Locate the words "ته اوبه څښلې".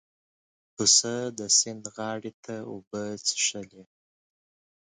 2.45-3.83